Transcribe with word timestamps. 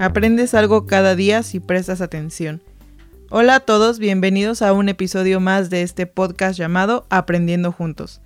Aprendes 0.00 0.54
algo 0.54 0.86
cada 0.86 1.14
día 1.14 1.42
si 1.42 1.60
prestas 1.60 2.00
atención. 2.00 2.62
Hola 3.28 3.56
a 3.56 3.60
todos, 3.60 3.98
bienvenidos 3.98 4.62
a 4.62 4.72
un 4.72 4.88
episodio 4.88 5.40
más 5.40 5.68
de 5.68 5.82
este 5.82 6.06
podcast 6.06 6.58
llamado 6.58 7.06
Aprendiendo 7.10 7.70
Juntos. 7.70 8.22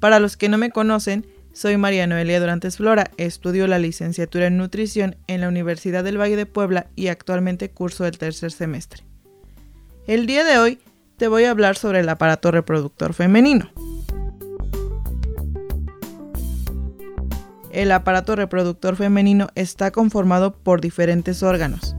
Para 0.00 0.20
los 0.20 0.38
que 0.38 0.48
no 0.48 0.56
me 0.56 0.70
conocen, 0.70 1.26
soy 1.52 1.76
María 1.76 2.06
Noelia 2.06 2.40
Durantes 2.40 2.78
Flora, 2.78 3.10
estudio 3.18 3.66
la 3.66 3.78
licenciatura 3.78 4.46
en 4.46 4.56
nutrición 4.56 5.16
en 5.26 5.42
la 5.42 5.48
Universidad 5.48 6.02
del 6.02 6.18
Valle 6.18 6.36
de 6.36 6.46
Puebla 6.46 6.86
y 6.96 7.08
actualmente 7.08 7.70
curso 7.70 8.06
el 8.06 8.16
tercer 8.16 8.50
semestre. 8.50 9.04
El 10.06 10.24
día 10.24 10.44
de 10.44 10.56
hoy 10.56 10.78
te 11.18 11.28
voy 11.28 11.44
a 11.44 11.50
hablar 11.50 11.76
sobre 11.76 12.00
el 12.00 12.08
aparato 12.08 12.52
reproductor 12.52 13.12
femenino. 13.12 13.70
El 17.78 17.92
aparato 17.92 18.34
reproductor 18.34 18.96
femenino 18.96 19.50
está 19.54 19.92
conformado 19.92 20.52
por 20.52 20.80
diferentes 20.80 21.44
órganos, 21.44 21.94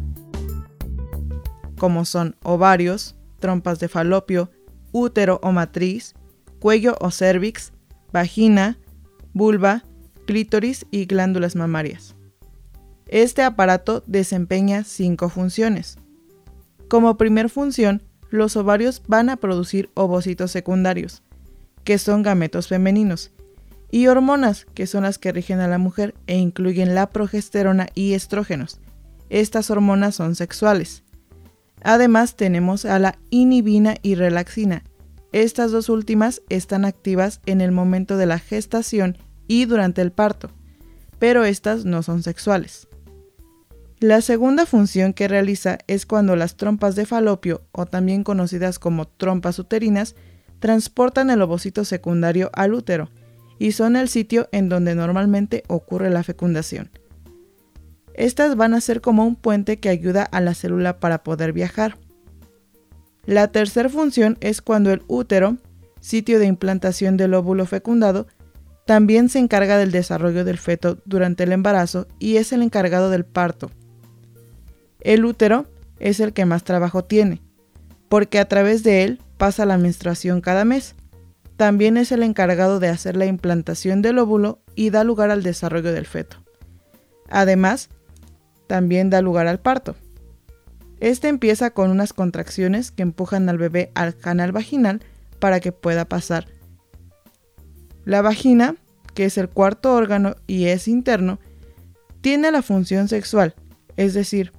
como 1.77 2.03
son 2.03 2.35
ovarios, 2.43 3.15
trompas 3.39 3.79
de 3.79 3.87
falopio, 3.87 4.51
útero 4.91 5.39
o 5.41 5.53
matriz, 5.53 6.15
cuello 6.59 6.97
o 6.99 7.11
cervix, 7.11 7.71
vagina, 8.11 8.77
vulva, 9.31 9.85
clítoris 10.27 10.85
y 10.91 11.05
glándulas 11.05 11.55
mamarias. 11.55 12.13
Este 13.07 13.41
aparato 13.41 14.03
desempeña 14.05 14.83
cinco 14.83 15.29
funciones. 15.29 15.97
Como 16.89 17.15
primer 17.15 17.49
función, 17.49 18.03
los 18.29 18.57
ovarios 18.57 19.01
van 19.07 19.29
a 19.29 19.37
producir 19.37 19.89
ovocitos 19.93 20.51
secundarios, 20.51 21.23
que 21.85 21.97
son 21.97 22.21
gametos 22.21 22.67
femeninos, 22.67 23.31
y 23.91 24.07
hormonas, 24.07 24.65
que 24.73 24.87
son 24.87 25.03
las 25.03 25.17
que 25.17 25.31
rigen 25.31 25.59
a 25.59 25.67
la 25.67 25.77
mujer 25.77 26.15
e 26.27 26.37
incluyen 26.37 26.95
la 26.95 27.09
progesterona 27.09 27.87
y 27.95 28.13
estrógenos. 28.13 28.79
Estas 29.29 29.69
hormonas 29.69 30.15
son 30.15 30.35
sexuales. 30.35 31.03
Además 31.81 32.35
tenemos 32.35 32.85
a 32.85 32.99
la 32.99 33.17
inhibina 33.29 33.95
y 34.01 34.15
relaxina. 34.15 34.83
Estas 35.31 35.71
dos 35.71 35.89
últimas 35.89 36.41
están 36.49 36.85
activas 36.85 37.39
en 37.45 37.61
el 37.61 37.71
momento 37.71 38.17
de 38.17 38.25
la 38.25 38.39
gestación 38.39 39.17
y 39.47 39.65
durante 39.65 40.01
el 40.01 40.11
parto, 40.11 40.49
pero 41.19 41.45
estas 41.45 41.85
no 41.85 42.03
son 42.03 42.23
sexuales. 42.23 42.87
La 43.99 44.21
segunda 44.21 44.65
función 44.65 45.13
que 45.13 45.27
realiza 45.27 45.79
es 45.87 46.05
cuando 46.05 46.35
las 46.35 46.55
trompas 46.55 46.95
de 46.95 47.05
falopio, 47.05 47.63
o 47.73 47.85
también 47.85 48.23
conocidas 48.23 48.79
como 48.79 49.07
trompas 49.07 49.59
uterinas, 49.59 50.15
transportan 50.59 51.29
el 51.29 51.41
ovocito 51.41 51.83
secundario 51.83 52.49
al 52.53 52.73
útero, 52.73 53.09
y 53.59 53.73
son 53.73 53.97
el 53.97 54.07
sitio 54.07 54.47
en 54.51 54.69
donde 54.69 54.95
normalmente 54.95 55.63
ocurre 55.67 56.09
la 56.09 56.23
fecundación. 56.23 56.89
Estas 58.15 58.55
van 58.55 58.73
a 58.73 58.81
ser 58.81 59.01
como 59.01 59.25
un 59.25 59.35
puente 59.35 59.79
que 59.79 59.89
ayuda 59.89 60.23
a 60.23 60.41
la 60.41 60.55
célula 60.55 60.99
para 60.99 61.23
poder 61.23 61.53
viajar. 61.53 61.97
La 63.25 63.49
tercera 63.49 63.89
función 63.89 64.37
es 64.39 64.61
cuando 64.61 64.91
el 64.91 65.03
útero, 65.07 65.57
sitio 65.99 66.39
de 66.39 66.45
implantación 66.45 67.17
del 67.17 67.33
óvulo 67.33 67.65
fecundado, 67.65 68.27
también 68.85 69.29
se 69.29 69.39
encarga 69.39 69.77
del 69.77 69.91
desarrollo 69.91 70.43
del 70.43 70.57
feto 70.57 70.97
durante 71.05 71.43
el 71.43 71.51
embarazo 71.51 72.07
y 72.17 72.37
es 72.37 72.51
el 72.53 72.63
encargado 72.63 73.09
del 73.09 73.25
parto. 73.25 73.69
El 75.01 75.25
útero 75.25 75.67
es 75.99 76.19
el 76.19 76.33
que 76.33 76.45
más 76.45 76.63
trabajo 76.63 77.03
tiene, 77.03 77.41
porque 78.07 78.39
a 78.39 78.47
través 78.47 78.83
de 78.83 79.03
él 79.03 79.21
pasa 79.37 79.65
la 79.65 79.77
menstruación 79.77 80.41
cada 80.41 80.65
mes 80.65 80.95
también 81.59 81.97
es 81.97 82.13
el 82.13 82.23
encargado 82.23 82.79
de 82.79 82.87
hacer 82.87 83.17
la 83.17 83.25
implantación 83.25 84.01
del 84.01 84.19
óvulo 84.19 84.61
y 84.75 84.91
da 84.91 85.03
lugar 85.03 85.29
al 85.29 85.43
desarrollo 85.43 85.91
del 85.91 86.05
feto. 86.05 86.37
Además, 87.29 87.89
también 88.67 89.09
da 89.09 89.21
lugar 89.21 89.45
al 89.45 89.59
parto. 89.59 89.97
Este 91.01 91.27
empieza 91.27 91.71
con 91.71 91.91
unas 91.91 92.13
contracciones 92.13 92.91
que 92.91 93.01
empujan 93.01 93.49
al 93.49 93.57
bebé 93.57 93.91
al 93.93 94.15
canal 94.15 94.53
vaginal 94.53 95.01
para 95.39 95.59
que 95.59 95.73
pueda 95.73 96.05
pasar. 96.05 96.47
La 98.05 98.21
vagina, 98.21 98.77
que 99.13 99.25
es 99.25 99.37
el 99.37 99.49
cuarto 99.49 99.93
órgano 99.93 100.37
y 100.47 100.67
es 100.67 100.87
interno, 100.87 101.39
tiene 102.21 102.53
la 102.53 102.61
función 102.61 103.09
sexual, 103.09 103.53
es 103.97 104.13
decir, 104.13 104.53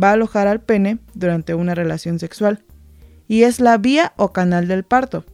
va 0.00 0.10
a 0.10 0.12
alojar 0.12 0.46
al 0.46 0.60
pene 0.60 1.00
durante 1.14 1.54
una 1.54 1.74
relación 1.74 2.20
sexual, 2.20 2.62
y 3.26 3.42
es 3.42 3.58
la 3.58 3.76
vía 3.76 4.12
o 4.16 4.32
canal 4.32 4.68
del 4.68 4.84
parto 4.84 5.24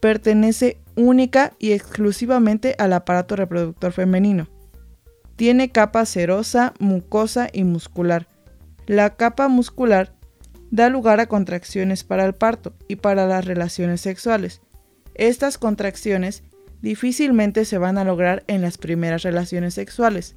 pertenece 0.00 0.78
única 0.94 1.52
y 1.58 1.72
exclusivamente 1.72 2.74
al 2.78 2.92
aparato 2.92 3.36
reproductor 3.36 3.92
femenino. 3.92 4.48
Tiene 5.36 5.70
capa 5.70 6.06
serosa, 6.06 6.72
mucosa 6.78 7.48
y 7.52 7.64
muscular. 7.64 8.26
La 8.86 9.16
capa 9.16 9.48
muscular 9.48 10.14
da 10.70 10.88
lugar 10.88 11.20
a 11.20 11.26
contracciones 11.26 12.04
para 12.04 12.24
el 12.24 12.34
parto 12.34 12.74
y 12.88 12.96
para 12.96 13.26
las 13.26 13.44
relaciones 13.44 14.00
sexuales. 14.00 14.62
Estas 15.14 15.58
contracciones 15.58 16.42
difícilmente 16.82 17.64
se 17.64 17.78
van 17.78 17.98
a 17.98 18.04
lograr 18.04 18.44
en 18.46 18.62
las 18.62 18.78
primeras 18.78 19.22
relaciones 19.22 19.74
sexuales, 19.74 20.36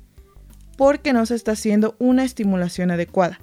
porque 0.78 1.14
no 1.14 1.25
se 1.25 1.36
está 1.36 1.53
haciendo 1.53 1.96
una 2.00 2.24
estimulación 2.24 2.92
adecuada. 2.92 3.40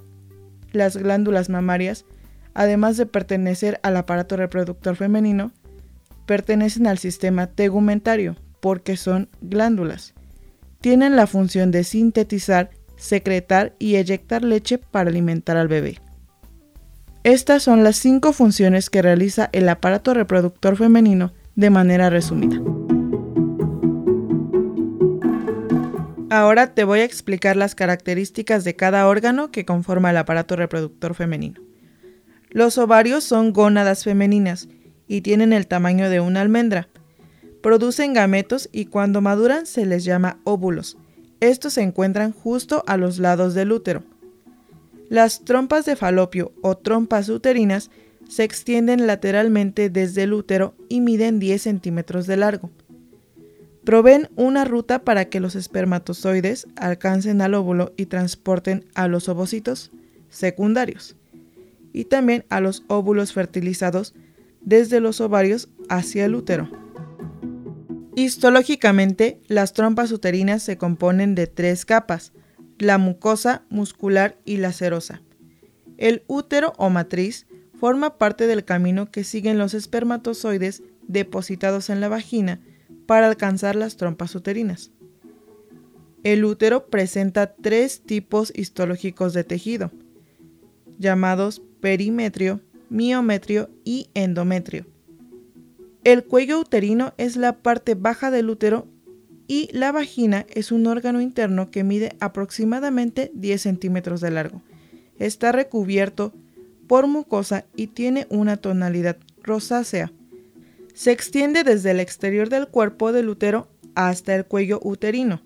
Las 0.71 0.97
glándulas 0.97 1.49
mamarias, 1.49 2.05
además 2.53 2.97
de 2.97 3.05
pertenecer 3.05 3.79
al 3.83 3.97
aparato 3.97 4.35
reproductor 4.35 4.95
femenino, 4.95 5.51
pertenecen 6.27 6.85
al 6.85 6.99
sistema 6.99 7.47
tegumentario 7.47 8.35
porque 8.59 8.97
son 8.97 9.29
glándulas. 9.41 10.13
Tienen 10.81 11.15
la 11.15 11.25
función 11.25 11.71
de 11.71 11.83
sintetizar, 11.83 12.69
secretar 12.97 13.75
y 13.79 13.95
eyectar 13.95 14.43
leche 14.43 14.77
para 14.77 15.09
alimentar 15.09 15.57
al 15.57 15.67
bebé. 15.67 15.99
Estas 17.23 17.63
son 17.63 17.83
las 17.83 17.95
cinco 17.97 18.33
funciones 18.33 18.89
que 18.89 19.01
realiza 19.01 19.49
el 19.53 19.67
aparato 19.69 20.13
reproductor 20.13 20.77
femenino 20.77 21.33
de 21.55 21.69
manera 21.69 22.09
resumida. 22.09 22.61
Ahora 26.29 26.73
te 26.73 26.83
voy 26.83 26.99
a 26.99 27.05
explicar 27.05 27.55
las 27.55 27.73
características 27.73 28.63
de 28.63 28.75
cada 28.75 29.07
órgano 29.07 29.49
que 29.49 29.65
conforma 29.65 30.11
el 30.11 30.17
aparato 30.17 30.55
reproductor 30.55 31.15
femenino. 31.15 31.61
Los 32.49 32.77
ovarios 32.77 33.23
son 33.23 33.53
gónadas 33.53 34.03
femeninas 34.03 34.67
y 35.07 35.21
tienen 35.21 35.53
el 35.53 35.67
tamaño 35.67 36.09
de 36.09 36.19
una 36.19 36.41
almendra. 36.41 36.89
Producen 37.61 38.13
gametos 38.13 38.69
y 38.71 38.85
cuando 38.85 39.21
maduran 39.21 39.65
se 39.65 39.85
les 39.85 40.03
llama 40.03 40.39
óvulos. 40.43 40.97
Estos 41.39 41.73
se 41.73 41.81
encuentran 41.81 42.31
justo 42.31 42.83
a 42.87 42.97
los 42.97 43.19
lados 43.19 43.53
del 43.53 43.71
útero. 43.71 44.03
Las 45.09 45.45
trompas 45.45 45.85
de 45.85 45.95
falopio 45.95 46.51
o 46.61 46.77
trompas 46.77 47.29
uterinas 47.29 47.89
se 48.27 48.43
extienden 48.43 49.07
lateralmente 49.07 49.89
desde 49.89 50.23
el 50.23 50.33
útero 50.33 50.75
y 50.89 51.01
miden 51.01 51.39
10 51.39 51.61
centímetros 51.61 52.27
de 52.27 52.37
largo. 52.37 52.69
Proveen 53.85 54.29
una 54.35 54.65
ruta 54.65 54.99
para 54.99 55.25
que 55.25 55.39
los 55.39 55.55
espermatozoides 55.55 56.67
alcancen 56.75 57.41
al 57.41 57.53
óvulo 57.53 57.93
y 57.95 58.07
transporten 58.07 58.85
a 58.95 59.07
los 59.07 59.29
ovocitos 59.29 59.91
secundarios 60.29 61.15
y 61.93 62.03
también 62.05 62.43
a 62.49 62.59
los 62.59 62.83
óvulos 62.87 63.31
fertilizados 63.31 64.13
desde 64.67 64.99
los 64.99 65.21
ovarios 65.21 65.69
hacia 65.87 66.25
el 66.25 66.35
útero. 66.35 66.69
Histológicamente, 68.17 69.39
las 69.47 69.71
trompas 69.71 70.11
uterinas 70.11 70.61
se 70.61 70.77
componen 70.77 71.35
de 71.35 71.47
tres 71.47 71.85
capas, 71.85 72.33
la 72.77 72.97
mucosa, 72.97 73.63
muscular 73.69 74.37
y 74.43 74.57
la 74.57 74.73
serosa. 74.73 75.21
El 75.97 76.23
útero 76.27 76.73
o 76.77 76.89
matriz 76.89 77.47
forma 77.79 78.17
parte 78.17 78.45
del 78.45 78.65
camino 78.65 79.09
que 79.09 79.23
siguen 79.23 79.57
los 79.57 79.73
espermatozoides 79.73 80.83
depositados 81.07 81.89
en 81.89 82.01
la 82.01 82.09
vagina 82.09 82.59
para 83.05 83.27
alcanzar 83.27 83.77
las 83.77 83.95
trompas 83.95 84.35
uterinas. 84.35 84.91
El 86.23 86.43
útero 86.43 86.87
presenta 86.87 87.55
tres 87.55 88.01
tipos 88.01 88.51
histológicos 88.53 89.31
de 89.31 89.45
tejido, 89.45 89.91
llamados 90.99 91.61
perimetrio, 91.79 92.59
miometrio 92.89 93.69
y 93.83 94.09
endometrio. 94.13 94.85
El 96.03 96.23
cuello 96.23 96.59
uterino 96.59 97.13
es 97.17 97.35
la 97.35 97.57
parte 97.57 97.95
baja 97.95 98.31
del 98.31 98.49
útero 98.49 98.87
y 99.47 99.69
la 99.71 99.91
vagina 99.91 100.45
es 100.49 100.71
un 100.71 100.87
órgano 100.87 101.21
interno 101.21 101.71
que 101.71 101.83
mide 101.83 102.15
aproximadamente 102.19 103.31
10 103.33 103.61
centímetros 103.61 104.21
de 104.21 104.31
largo. 104.31 104.61
Está 105.17 105.51
recubierto 105.51 106.33
por 106.87 107.07
mucosa 107.07 107.65
y 107.75 107.87
tiene 107.87 108.27
una 108.29 108.57
tonalidad 108.57 109.17
rosácea. 109.41 110.11
Se 110.93 111.11
extiende 111.11 111.63
desde 111.63 111.91
el 111.91 111.99
exterior 111.99 112.49
del 112.49 112.67
cuerpo 112.67 113.11
del 113.11 113.29
útero 113.29 113.67
hasta 113.95 114.35
el 114.35 114.45
cuello 114.45 114.79
uterino. 114.83 115.41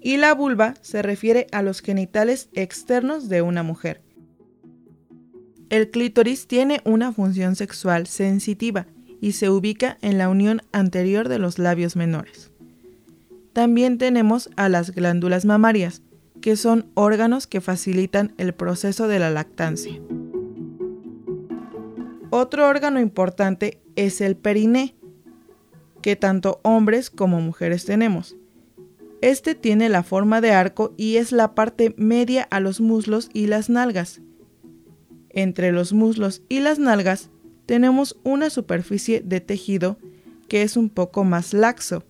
Y 0.00 0.18
la 0.18 0.34
vulva 0.34 0.74
se 0.82 1.00
refiere 1.00 1.46
a 1.52 1.62
los 1.62 1.80
genitales 1.80 2.48
externos 2.52 3.28
de 3.28 3.40
una 3.42 3.62
mujer. 3.62 4.03
El 5.70 5.90
clítoris 5.90 6.46
tiene 6.46 6.80
una 6.84 7.12
función 7.12 7.56
sexual 7.56 8.06
sensitiva 8.06 8.86
y 9.20 9.32
se 9.32 9.48
ubica 9.48 9.98
en 10.02 10.18
la 10.18 10.28
unión 10.28 10.60
anterior 10.72 11.28
de 11.28 11.38
los 11.38 11.58
labios 11.58 11.96
menores. 11.96 12.50
También 13.52 13.98
tenemos 13.98 14.50
a 14.56 14.68
las 14.68 14.90
glándulas 14.90 15.44
mamarias, 15.44 16.02
que 16.40 16.56
son 16.56 16.90
órganos 16.94 17.46
que 17.46 17.60
facilitan 17.60 18.34
el 18.36 18.52
proceso 18.52 19.08
de 19.08 19.18
la 19.18 19.30
lactancia. 19.30 19.98
Otro 22.30 22.68
órgano 22.68 23.00
importante 23.00 23.80
es 23.96 24.20
el 24.20 24.36
periné, 24.36 24.94
que 26.02 26.16
tanto 26.16 26.60
hombres 26.62 27.08
como 27.08 27.40
mujeres 27.40 27.86
tenemos. 27.86 28.36
Este 29.22 29.54
tiene 29.54 29.88
la 29.88 30.02
forma 30.02 30.42
de 30.42 30.50
arco 30.50 30.92
y 30.98 31.16
es 31.16 31.32
la 31.32 31.54
parte 31.54 31.94
media 31.96 32.42
a 32.50 32.60
los 32.60 32.82
muslos 32.82 33.30
y 33.32 33.46
las 33.46 33.70
nalgas. 33.70 34.20
Entre 35.34 35.72
los 35.72 35.92
muslos 35.92 36.42
y 36.48 36.60
las 36.60 36.78
nalgas 36.78 37.28
tenemos 37.66 38.16
una 38.22 38.50
superficie 38.50 39.20
de 39.20 39.40
tejido 39.40 39.98
que 40.48 40.62
es 40.62 40.76
un 40.76 40.88
poco 40.88 41.24
más 41.24 41.52
laxo. 41.52 42.04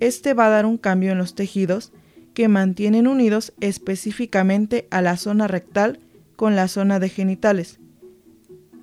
Este 0.00 0.32
va 0.34 0.46
a 0.46 0.50
dar 0.50 0.66
un 0.66 0.78
cambio 0.78 1.12
en 1.12 1.18
los 1.18 1.34
tejidos 1.34 1.92
que 2.32 2.48
mantienen 2.48 3.06
unidos 3.06 3.52
específicamente 3.60 4.88
a 4.90 5.02
la 5.02 5.16
zona 5.18 5.48
rectal 5.48 6.00
con 6.34 6.56
la 6.56 6.68
zona 6.68 6.98
de 6.98 7.10
genitales. 7.10 7.78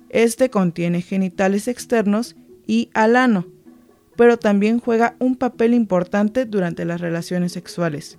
Este 0.08 0.50
contiene 0.50 1.02
genitales 1.02 1.66
externos 1.66 2.36
y 2.66 2.90
alano, 2.94 3.46
pero 4.16 4.38
también 4.38 4.78
juega 4.78 5.16
un 5.18 5.34
papel 5.34 5.74
importante 5.74 6.46
durante 6.46 6.84
las 6.84 7.00
relaciones 7.00 7.52
sexuales. 7.52 8.18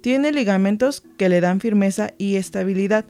Tiene 0.00 0.32
ligamentos 0.32 1.04
que 1.16 1.28
le 1.28 1.40
dan 1.40 1.60
firmeza 1.60 2.12
y 2.18 2.34
estabilidad. 2.34 3.04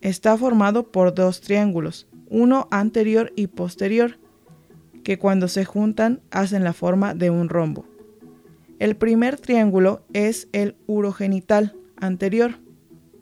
Está 0.00 0.36
formado 0.36 0.92
por 0.92 1.14
dos 1.14 1.40
triángulos, 1.40 2.06
uno 2.28 2.68
anterior 2.70 3.32
y 3.34 3.48
posterior, 3.48 4.18
que 5.02 5.18
cuando 5.18 5.48
se 5.48 5.64
juntan 5.64 6.20
hacen 6.30 6.64
la 6.64 6.72
forma 6.72 7.14
de 7.14 7.30
un 7.30 7.48
rombo. 7.48 7.84
El 8.78 8.96
primer 8.96 9.38
triángulo 9.38 10.02
es 10.12 10.48
el 10.52 10.76
urogenital 10.86 11.74
anterior. 11.96 12.60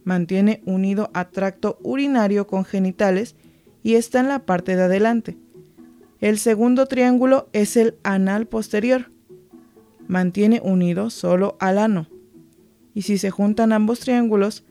Mantiene 0.04 0.62
unido 0.66 1.10
a 1.14 1.30
tracto 1.30 1.78
urinario 1.82 2.46
con 2.46 2.64
genitales 2.64 3.36
y 3.82 3.94
está 3.94 4.20
en 4.20 4.28
la 4.28 4.40
parte 4.40 4.76
de 4.76 4.82
adelante. 4.82 5.38
El 6.20 6.38
segundo 6.38 6.86
triángulo 6.86 7.48
es 7.52 7.76
el 7.76 7.96
anal 8.02 8.46
posterior. 8.46 9.10
Mantiene 10.08 10.60
unido 10.62 11.08
solo 11.08 11.56
al 11.58 11.78
ano. 11.78 12.06
Y 12.94 13.02
si 13.02 13.18
se 13.18 13.30
juntan 13.30 13.72
ambos 13.72 14.00
triángulos, 14.00 14.64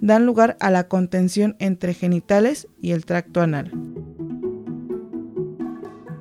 dan 0.00 0.26
lugar 0.26 0.56
a 0.60 0.70
la 0.70 0.88
contención 0.88 1.56
entre 1.58 1.94
genitales 1.94 2.68
y 2.80 2.92
el 2.92 3.04
tracto 3.04 3.40
anal. 3.40 3.72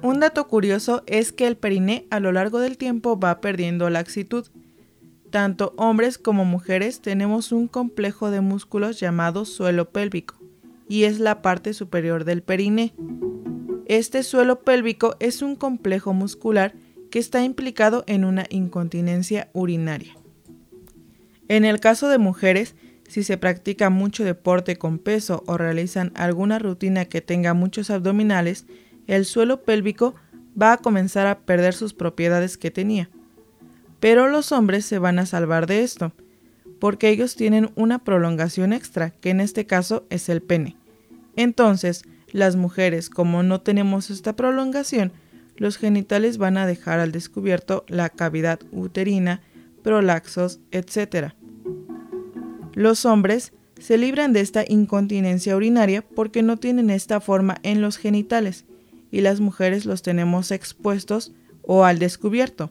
Un 0.01 0.19
dato 0.19 0.47
curioso 0.47 1.03
es 1.05 1.33
que 1.33 1.47
el 1.47 1.57
periné 1.57 2.07
a 2.09 2.19
lo 2.19 2.31
largo 2.31 2.59
del 2.59 2.77
tiempo 2.77 3.19
va 3.19 3.41
perdiendo 3.41 3.89
laxitud. 3.89 4.47
Tanto 5.31 5.73
hombres 5.77 6.17
como 6.17 6.45
mujeres 6.45 7.01
tenemos 7.01 7.51
un 7.51 7.67
complejo 7.67 8.31
de 8.31 8.41
músculos 8.41 8.99
llamado 8.99 9.43
suelo 9.43 9.89
pélvico, 9.89 10.35
y 10.87 11.03
es 11.03 11.19
la 11.19 11.41
parte 11.41 11.73
superior 11.73 12.23
del 12.23 12.41
periné. 12.41 12.93
Este 13.85 14.23
suelo 14.23 14.61
pélvico 14.61 15.17
es 15.19 15.41
un 15.41 15.55
complejo 15.55 16.13
muscular 16.13 16.73
que 17.11 17.19
está 17.19 17.43
implicado 17.43 18.03
en 18.07 18.23
una 18.23 18.45
incontinencia 18.49 19.49
urinaria. 19.53 20.15
En 21.47 21.65
el 21.65 21.79
caso 21.79 22.09
de 22.09 22.17
mujeres, 22.17 22.75
si 23.07 23.23
se 23.23 23.37
practica 23.37 23.89
mucho 23.89 24.23
deporte 24.23 24.77
con 24.77 24.99
peso 24.99 25.43
o 25.47 25.57
realizan 25.57 26.11
alguna 26.15 26.59
rutina 26.59 27.05
que 27.05 27.21
tenga 27.21 27.53
muchos 27.53 27.89
abdominales, 27.89 28.65
el 29.07 29.25
suelo 29.25 29.63
pélvico 29.63 30.15
va 30.61 30.73
a 30.73 30.77
comenzar 30.77 31.27
a 31.27 31.39
perder 31.39 31.73
sus 31.73 31.93
propiedades 31.93 32.57
que 32.57 32.71
tenía. 32.71 33.09
Pero 33.99 34.27
los 34.27 34.51
hombres 34.51 34.85
se 34.85 34.99
van 34.99 35.19
a 35.19 35.25
salvar 35.25 35.67
de 35.67 35.83
esto, 35.83 36.11
porque 36.79 37.09
ellos 37.09 37.35
tienen 37.35 37.71
una 37.75 37.99
prolongación 38.03 38.73
extra, 38.73 39.09
que 39.09 39.29
en 39.29 39.39
este 39.39 39.65
caso 39.65 40.05
es 40.09 40.29
el 40.29 40.41
pene. 40.41 40.75
Entonces, 41.35 42.03
las 42.31 42.55
mujeres, 42.55 43.09
como 43.09 43.41
no 43.41 43.61
tenemos 43.61 44.09
esta 44.09 44.35
prolongación, 44.35 45.11
los 45.55 45.77
genitales 45.77 46.37
van 46.37 46.57
a 46.57 46.67
dejar 46.67 46.99
al 46.99 47.11
descubierto 47.11 47.85
la 47.87 48.09
cavidad 48.09 48.59
uterina, 48.71 49.41
prolaxos, 49.81 50.59
etc. 50.71 51.33
Los 52.77 53.05
hombres 53.05 53.53
se 53.79 53.97
libran 53.97 54.33
de 54.33 54.41
esta 54.41 54.63
incontinencia 54.67 55.55
urinaria 55.55 56.03
porque 56.03 56.43
no 56.43 56.57
tienen 56.57 56.91
esta 56.91 57.19
forma 57.19 57.57
en 57.63 57.81
los 57.81 57.97
genitales 57.97 58.65
y 59.09 59.21
las 59.21 59.39
mujeres 59.39 59.85
los 59.85 60.03
tenemos 60.03 60.51
expuestos 60.51 61.33
o 61.63 61.85
al 61.85 61.97
descubierto. 61.97 62.69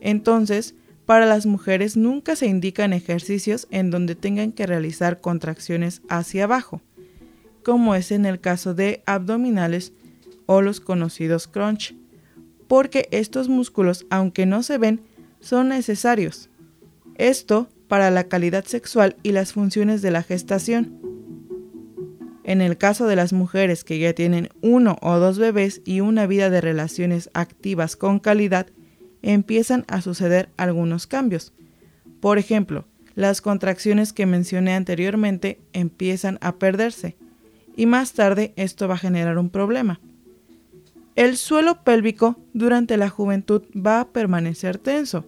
Entonces, 0.00 0.76
para 1.04 1.26
las 1.26 1.46
mujeres 1.46 1.96
nunca 1.96 2.36
se 2.36 2.46
indican 2.46 2.92
ejercicios 2.92 3.66
en 3.72 3.90
donde 3.90 4.14
tengan 4.14 4.52
que 4.52 4.66
realizar 4.66 5.20
contracciones 5.20 6.00
hacia 6.08 6.44
abajo 6.44 6.80
como 7.64 7.96
es 7.96 8.12
en 8.12 8.26
el 8.26 8.40
caso 8.40 8.74
de 8.74 9.02
abdominales 9.06 9.92
o 10.46 10.62
los 10.62 10.80
conocidos 10.80 11.48
crunch, 11.48 11.96
porque 12.68 13.08
estos 13.10 13.48
músculos, 13.48 14.06
aunque 14.10 14.46
no 14.46 14.62
se 14.62 14.78
ven, 14.78 15.00
son 15.40 15.70
necesarios. 15.70 16.50
Esto 17.16 17.68
para 17.94 18.10
la 18.10 18.24
calidad 18.24 18.64
sexual 18.64 19.14
y 19.22 19.30
las 19.30 19.52
funciones 19.52 20.02
de 20.02 20.10
la 20.10 20.24
gestación. 20.24 20.98
En 22.42 22.60
el 22.60 22.76
caso 22.76 23.06
de 23.06 23.14
las 23.14 23.32
mujeres 23.32 23.84
que 23.84 24.00
ya 24.00 24.12
tienen 24.12 24.48
uno 24.62 24.96
o 25.00 25.20
dos 25.20 25.38
bebés 25.38 25.80
y 25.84 26.00
una 26.00 26.26
vida 26.26 26.50
de 26.50 26.60
relaciones 26.60 27.30
activas 27.34 27.94
con 27.94 28.18
calidad, 28.18 28.66
empiezan 29.22 29.84
a 29.86 30.00
suceder 30.00 30.48
algunos 30.56 31.06
cambios. 31.06 31.52
Por 32.18 32.38
ejemplo, 32.38 32.84
las 33.14 33.40
contracciones 33.40 34.12
que 34.12 34.26
mencioné 34.26 34.74
anteriormente 34.74 35.60
empiezan 35.72 36.38
a 36.40 36.56
perderse 36.56 37.14
y 37.76 37.86
más 37.86 38.12
tarde 38.12 38.54
esto 38.56 38.88
va 38.88 38.94
a 38.94 38.98
generar 38.98 39.38
un 39.38 39.50
problema. 39.50 40.00
El 41.14 41.36
suelo 41.36 41.84
pélvico 41.84 42.40
durante 42.54 42.96
la 42.96 43.08
juventud 43.08 43.62
va 43.72 44.00
a 44.00 44.08
permanecer 44.08 44.78
tenso, 44.78 45.24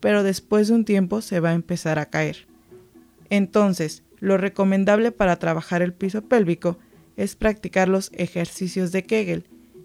pero 0.00 0.22
después 0.22 0.68
de 0.68 0.74
un 0.74 0.84
tiempo 0.84 1.20
se 1.20 1.40
va 1.40 1.50
a 1.50 1.54
empezar 1.54 1.98
a 1.98 2.06
caer. 2.06 2.46
Entonces, 3.30 4.02
lo 4.18 4.38
recomendable 4.38 5.12
para 5.12 5.36
trabajar 5.38 5.82
el 5.82 5.92
piso 5.92 6.22
pélvico 6.22 6.78
es 7.16 7.36
practicar 7.36 7.88
los 7.88 8.10
ejercicios 8.14 8.92
de 8.92 9.04
Kegel, 9.04 9.44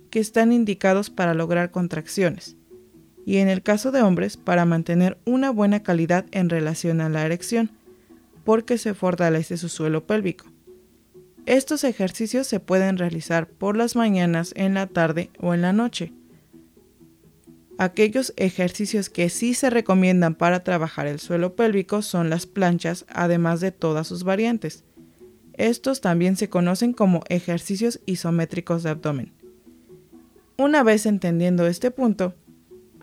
que 0.09 0.19
están 0.19 0.51
indicados 0.51 1.09
para 1.09 1.33
lograr 1.33 1.71
contracciones, 1.71 2.57
y 3.25 3.37
en 3.37 3.47
el 3.47 3.63
caso 3.63 3.91
de 3.91 4.01
hombres 4.01 4.37
para 4.37 4.65
mantener 4.65 5.17
una 5.25 5.49
buena 5.51 5.81
calidad 5.83 6.25
en 6.31 6.49
relación 6.49 7.01
a 7.01 7.09
la 7.09 7.25
erección, 7.25 7.71
porque 8.43 8.77
se 8.77 8.93
fortalece 8.93 9.57
su 9.57 9.69
suelo 9.69 10.05
pélvico. 10.05 10.45
Estos 11.45 11.83
ejercicios 11.83 12.47
se 12.47 12.59
pueden 12.59 12.97
realizar 12.97 13.47
por 13.47 13.77
las 13.77 13.95
mañanas, 13.95 14.53
en 14.55 14.73
la 14.73 14.87
tarde 14.87 15.29
o 15.39 15.53
en 15.53 15.61
la 15.61 15.73
noche. 15.73 16.13
Aquellos 17.81 18.31
ejercicios 18.37 19.09
que 19.09 19.27
sí 19.29 19.55
se 19.55 19.71
recomiendan 19.71 20.35
para 20.35 20.63
trabajar 20.63 21.07
el 21.07 21.19
suelo 21.19 21.55
pélvico 21.55 22.03
son 22.03 22.29
las 22.29 22.45
planchas, 22.45 23.07
además 23.09 23.59
de 23.59 23.71
todas 23.71 24.05
sus 24.05 24.23
variantes. 24.23 24.83
Estos 25.53 25.99
también 25.99 26.35
se 26.35 26.47
conocen 26.47 26.93
como 26.93 27.23
ejercicios 27.27 27.99
isométricos 28.05 28.83
de 28.83 28.91
abdomen. 28.91 29.33
Una 30.59 30.83
vez 30.83 31.07
entendiendo 31.07 31.65
este 31.65 31.89
punto, 31.89 32.35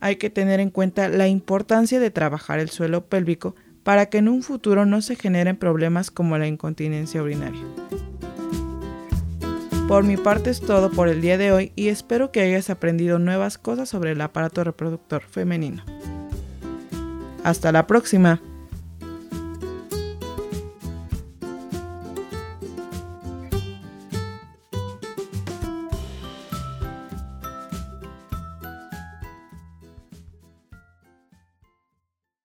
hay 0.00 0.14
que 0.14 0.30
tener 0.30 0.60
en 0.60 0.70
cuenta 0.70 1.08
la 1.08 1.26
importancia 1.26 1.98
de 1.98 2.12
trabajar 2.12 2.60
el 2.60 2.70
suelo 2.70 3.04
pélvico 3.06 3.56
para 3.82 4.06
que 4.06 4.18
en 4.18 4.28
un 4.28 4.44
futuro 4.44 4.86
no 4.86 5.02
se 5.02 5.16
generen 5.16 5.56
problemas 5.56 6.12
como 6.12 6.38
la 6.38 6.46
incontinencia 6.46 7.20
urinaria. 7.20 7.64
Por 9.88 10.04
mi 10.04 10.18
parte 10.18 10.50
es 10.50 10.60
todo 10.60 10.90
por 10.90 11.08
el 11.08 11.22
día 11.22 11.38
de 11.38 11.50
hoy 11.50 11.72
y 11.74 11.88
espero 11.88 12.30
que 12.30 12.42
hayas 12.42 12.68
aprendido 12.68 13.18
nuevas 13.18 13.56
cosas 13.56 13.88
sobre 13.88 14.12
el 14.12 14.20
aparato 14.20 14.62
reproductor 14.62 15.22
femenino. 15.22 15.82
Hasta 17.42 17.72
la 17.72 17.86
próxima. 17.86 18.38